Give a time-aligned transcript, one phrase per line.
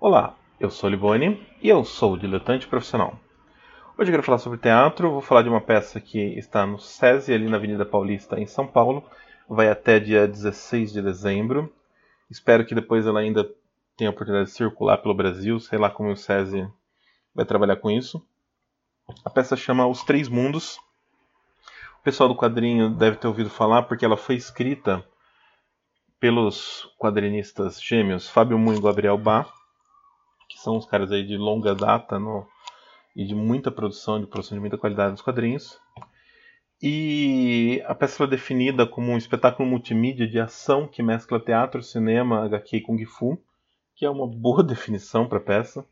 [0.00, 3.18] Olá, eu sou Liboni e eu sou o diletante profissional.
[3.98, 7.34] Hoje eu quero falar sobre teatro, vou falar de uma peça que está no SESI,
[7.34, 9.02] ali na Avenida Paulista, em São Paulo,
[9.48, 11.74] vai até dia 16 de dezembro.
[12.30, 13.50] Espero que depois ela ainda
[13.96, 16.70] tenha a oportunidade de circular pelo Brasil, sei lá como o SESI
[17.34, 18.24] vai trabalhar com isso.
[19.24, 20.78] A peça chama Os Três Mundos.
[21.98, 25.04] O pessoal do quadrinho deve ter ouvido falar porque ela foi escrita
[26.20, 29.57] pelos quadrinistas gêmeos Fábio Moon e Gabriel Bá,
[30.48, 32.46] que são os caras aí de longa data no,
[33.14, 35.78] e de muita produção, de produção de muita qualidade nos quadrinhos.
[36.80, 42.44] E a peça foi definida como um espetáculo multimídia de ação que mescla teatro, cinema,
[42.44, 43.36] HQ e Kung Fu,
[43.96, 45.84] que é uma boa definição para a peça,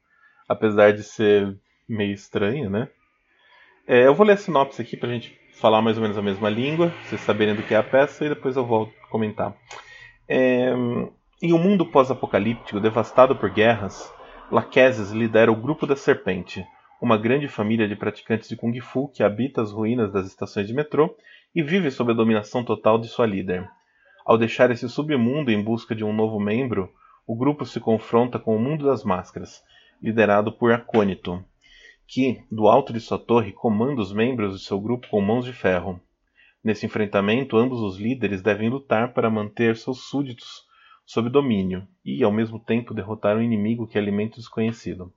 [0.49, 2.89] apesar de ser meio estranha, né?
[3.87, 6.23] É, eu vou ler a sinopse aqui para a gente falar mais ou menos a
[6.23, 9.57] mesma língua, vocês saberem do que é a peça, e depois eu volto a comentar.
[10.29, 10.73] É,
[11.43, 14.13] em um mundo pós-apocalíptico devastado por guerras,
[14.51, 16.65] Laqueses lidera o Grupo da Serpente,
[17.03, 20.73] uma grande família de praticantes de Kung Fu que habita as ruínas das estações de
[20.73, 21.17] metrô
[21.53, 23.69] e vive sob a dominação total de sua líder.
[24.25, 26.93] Ao deixar esse submundo em busca de um novo membro,
[27.27, 29.65] o grupo se confronta com o mundo das máscaras,
[30.01, 31.45] liderado por Acônito,
[32.07, 35.53] que, do alto de sua torre, comanda os membros de seu grupo com mãos de
[35.53, 36.01] ferro.
[36.63, 40.66] Nesse enfrentamento, ambos os líderes devem lutar para manter seus súditos
[41.07, 45.13] sob domínio e, ao mesmo tempo, derrotar um inimigo que alimenta o desconhecido.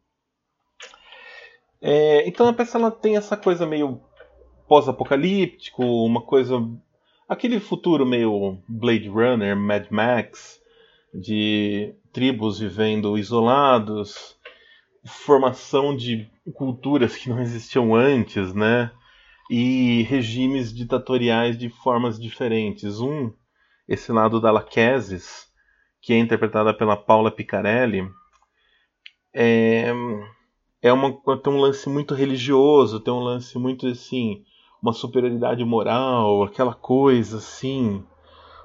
[1.81, 3.99] É, então a peça ela tem essa coisa meio
[4.67, 6.55] pós-apocalíptico, uma coisa.
[7.27, 10.61] aquele futuro meio Blade Runner, Mad Max,
[11.13, 14.37] de tribos vivendo isolados,
[15.05, 18.91] formação de culturas que não existiam antes, né?
[19.49, 22.99] E regimes ditatoriais de formas diferentes.
[22.99, 23.33] Um,
[23.87, 25.48] esse lado da Laquesis,
[26.01, 28.09] que é interpretada pela Paula Picarelli,
[29.33, 29.93] é,
[30.81, 34.43] é uma, tem um lance muito religioso, tem um lance muito assim,
[34.81, 38.03] uma superioridade moral, aquela coisa assim,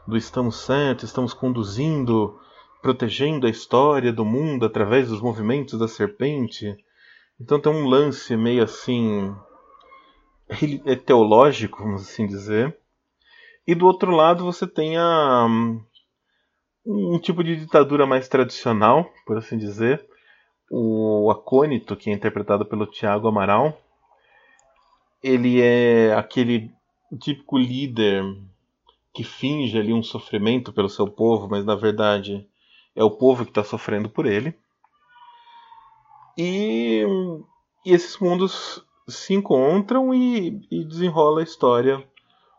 [0.06, 2.38] do estamos certos, estamos conduzindo,
[2.80, 6.76] protegendo a história do mundo através dos movimentos da serpente.
[7.40, 9.34] Então tem um lance meio assim
[10.84, 12.76] é teológico, vamos assim dizer.
[13.66, 15.48] E do outro lado você tem a
[16.86, 20.04] um tipo de ditadura mais tradicional, por assim dizer.
[20.70, 23.80] O acônito, que é interpretado pelo Tiago Amaral,
[25.22, 26.70] ele é aquele
[27.18, 28.22] típico líder
[29.14, 32.46] que finge ali um sofrimento pelo seu povo, mas na verdade
[32.96, 34.54] é o povo que está sofrendo por ele.
[36.36, 37.04] E,
[37.86, 42.04] e, esses mundos se encontram e, e desenrola a história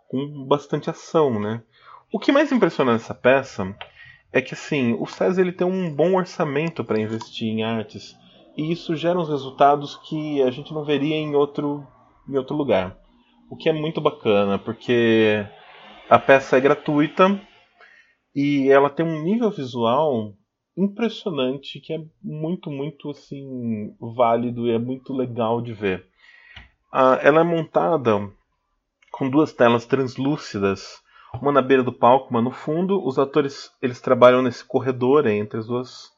[0.08, 1.62] com bastante ação, né?
[2.12, 3.76] O que mais impressiona nessa peça
[4.36, 8.14] é que assim, o César ele tem um bom orçamento para investir em artes
[8.58, 11.88] e isso gera uns resultados que a gente não veria em outro,
[12.28, 12.98] em outro lugar.
[13.50, 15.48] O que é muito bacana, porque
[16.10, 17.40] a peça é gratuita
[18.36, 20.34] e ela tem um nível visual
[20.78, 26.06] impressionante que é muito, muito assim válido e é muito legal de ver.
[26.92, 28.12] Ah, ela é montada
[29.12, 31.05] com duas telas translúcidas
[31.42, 33.06] uma na beira do palco, uma no fundo.
[33.06, 36.12] Os atores eles trabalham nesse corredor entre as duas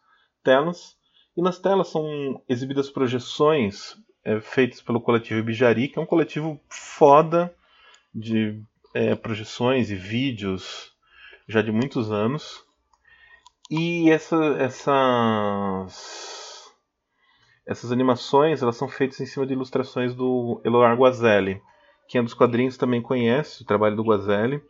[0.43, 0.95] telas.
[1.35, 6.59] E nas telas são exibidas projeções é, feitas pelo coletivo Bijari, que é um coletivo
[6.69, 7.53] foda
[8.13, 8.61] de
[8.93, 10.91] é, projeções e vídeos
[11.47, 12.65] já de muitos anos.
[13.69, 15.93] E essa, essas,
[17.65, 21.61] essas animações elas são feitas em cima de ilustrações do Eloar Guazelli.
[22.07, 24.63] Quem é dos quadrinhos também conhece o trabalho do Guazelli.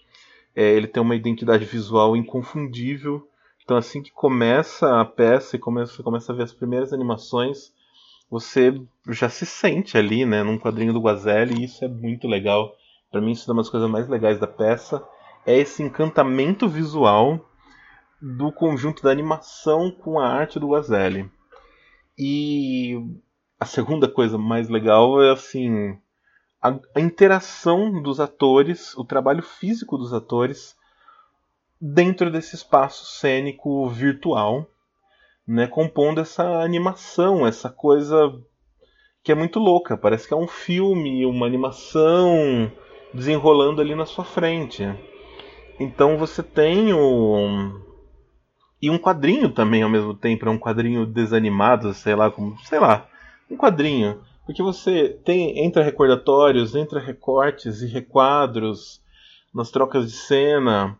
[0.57, 3.29] É, ele tem uma identidade visual inconfundível.
[3.63, 7.71] Então, assim que começa a peça e começa, começa a ver as primeiras animações,
[8.27, 8.73] você
[9.09, 12.73] já se sente ali, né, num quadrinho do Guazelli, e isso é muito legal.
[13.11, 15.07] Para mim, isso é uma das coisas mais legais da peça.
[15.45, 17.47] É esse encantamento visual
[18.19, 21.29] do conjunto da animação com a arte do Guazelli.
[22.17, 22.99] E
[23.59, 25.99] a segunda coisa mais legal é assim
[26.61, 30.75] a, a interação dos atores, o trabalho físico dos atores
[31.79, 34.67] dentro desse espaço cênico virtual,
[35.47, 38.33] né, compondo essa animação, essa coisa
[39.23, 39.95] que é muito louca.
[39.95, 42.71] Parece que é um filme, uma animação
[43.13, 44.83] desenrolando ali na sua frente.
[45.79, 47.85] Então você tem o
[48.81, 52.79] e um quadrinho também ao mesmo tempo, é um quadrinho desanimado, sei lá, como, sei
[52.79, 53.07] lá,
[53.49, 59.01] um quadrinho porque você tem entra recordatórios, entra recortes e requadros
[59.53, 60.97] nas trocas de cena,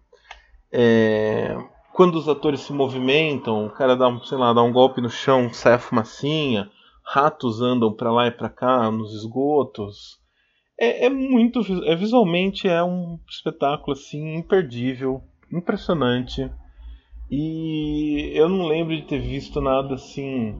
[0.69, 1.57] é,
[1.94, 5.51] quando os atores se movimentam, o cara dá, sei lá, dá um golpe no chão,
[5.53, 6.69] sai a fumacinha,
[7.01, 10.19] ratos andam para lá e para cá nos esgotos.
[10.77, 16.51] É, é, muito, é visualmente é um espetáculo assim imperdível, impressionante.
[17.31, 20.53] E eu não lembro de ter visto nada assim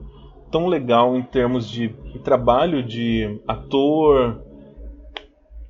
[0.50, 1.88] tão legal em termos de
[2.24, 4.42] trabalho de ator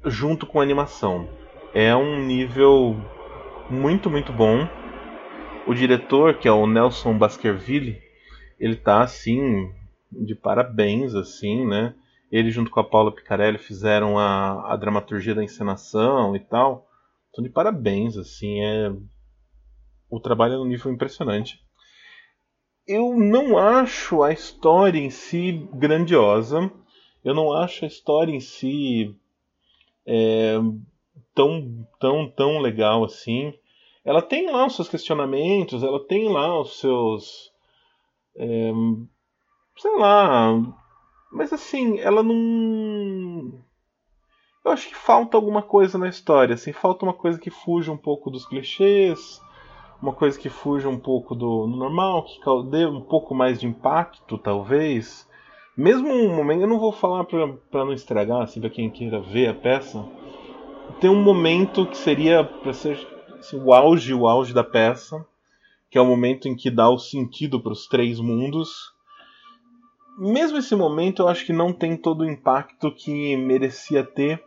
[0.04, 1.28] junto com animação.
[1.74, 2.96] É um nível
[3.70, 4.66] muito, muito bom.
[5.66, 7.98] O diretor, que é o Nelson Baskerville,
[8.58, 9.70] ele tá assim
[10.10, 11.94] de parabéns assim, né?
[12.32, 16.86] Ele junto com a Paula Picarelli fizeram a, a dramaturgia da encenação e tal.
[17.30, 18.92] Então de parabéns assim, é
[20.10, 21.60] o trabalho é um nível impressionante.
[22.88, 26.72] Eu não acho a história em si grandiosa.
[27.22, 29.14] Eu não acho a história em si
[30.06, 30.54] é,
[31.34, 33.52] tão, tão, tão legal assim.
[34.02, 37.52] Ela tem lá os seus questionamentos, ela tem lá os seus.
[38.34, 38.72] É,
[39.76, 40.54] sei lá.
[41.30, 43.62] Mas assim, ela não.
[44.64, 47.98] Eu acho que falta alguma coisa na história, assim, falta uma coisa que fuja um
[47.98, 49.42] pouco dos clichês,
[50.00, 52.40] uma coisa que fuja um pouco do, normal, que
[52.70, 55.28] dê um pouco mais de impacto, talvez.
[55.76, 59.48] Mesmo um momento, eu não vou falar para não estragar, assim, para quem queira ver
[59.48, 60.04] a peça.
[61.00, 62.98] Tem um momento que seria para ser
[63.38, 65.24] assim, o auge, o auge da peça,
[65.90, 68.92] que é o momento em que dá o sentido para os três mundos.
[70.18, 74.42] Mesmo esse momento, eu acho que não tem todo o impacto que merecia ter,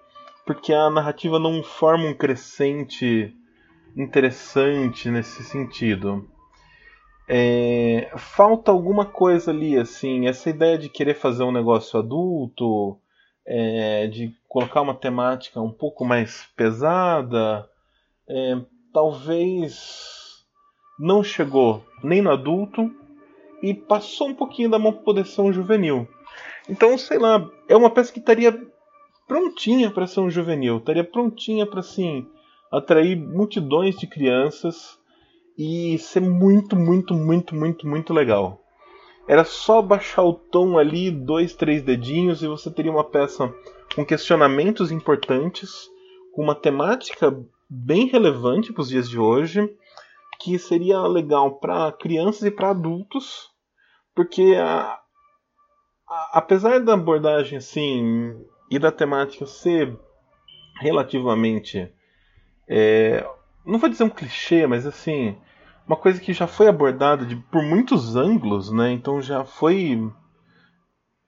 [0.46, 3.34] porque a narrativa não forma um crescente
[3.96, 6.28] interessante nesse sentido.
[7.28, 12.98] É, falta alguma coisa ali, assim, essa ideia de querer fazer um negócio adulto,
[13.46, 17.68] é, de colocar uma temática um pouco mais pesada,
[18.28, 18.60] é,
[18.94, 20.44] talvez
[21.00, 22.92] não chegou nem no adulto
[23.64, 26.08] e passou um pouquinho da mão poder ser um juvenil.
[26.70, 28.68] Então, sei lá, é uma peça que estaria
[29.28, 32.28] prontinha para ser um juvenil, estaria prontinha para assim
[32.72, 34.98] atrair multidões de crianças
[35.58, 38.62] e ser muito, muito, muito, muito, muito legal.
[39.28, 43.54] Era só baixar o tom ali, dois, três dedinhos, e você teria uma peça
[43.96, 45.90] com questionamentos importantes,
[46.34, 47.38] com uma temática
[47.70, 49.70] bem relevante para os dias de hoje,
[50.40, 53.50] que seria legal para crianças e para adultos,
[54.16, 54.98] porque a,
[56.10, 58.36] a, apesar da abordagem assim
[58.70, 59.98] e da temática ser
[60.80, 61.94] relativamente
[62.74, 63.30] é,
[63.66, 65.36] não vou dizer um clichê, mas assim,
[65.86, 68.94] uma coisa que já foi abordada de, por muitos ângulos, né?
[68.94, 70.10] Então já foi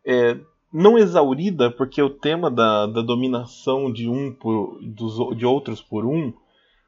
[0.07, 0.39] é,
[0.71, 6.05] não exaurida, porque o tema da, da dominação de um por, dos, de outros por
[6.05, 6.31] um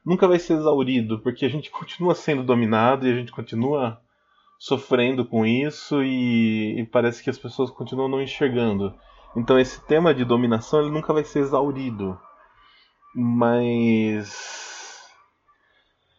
[0.02, 4.00] nunca vai ser exaurido, porque a gente continua sendo dominado e a gente continua
[4.58, 8.94] sofrendo com isso e, e parece que as pessoas continuam não enxergando.
[9.36, 12.18] Então esse tema de dominação ele nunca vai ser exaurido
[13.18, 15.00] mas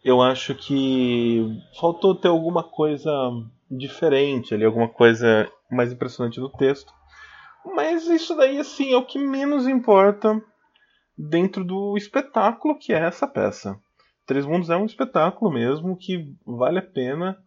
[0.04, 3.12] eu acho que faltou ter alguma coisa
[3.70, 6.92] diferente ali, alguma coisa mais impressionante no texto.
[7.64, 10.42] Mas isso daí, assim, é o que menos importa
[11.16, 13.78] dentro do espetáculo que é essa peça.
[14.26, 17.38] Três Mundos é um espetáculo mesmo que vale a pena.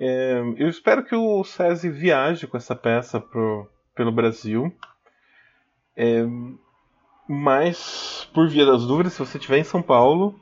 [0.00, 4.74] É, eu espero que o SESI viaje com essa peça pro, pelo Brasil.
[5.94, 6.24] É,
[7.28, 10.38] mas, por via das dúvidas, se você estiver em São Paulo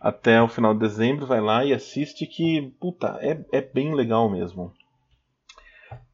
[0.00, 4.30] até o final de dezembro, vai lá e assiste que, puta, é, é bem legal
[4.30, 4.72] mesmo.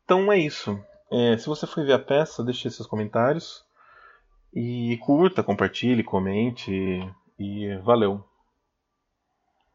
[0.04, 0.78] Então é isso.
[1.10, 3.64] É, se você for ver a peça, deixe seus comentários.
[4.52, 6.72] E curta, compartilhe, comente.
[7.38, 8.24] E valeu.